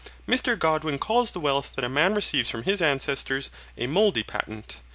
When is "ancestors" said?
2.81-3.51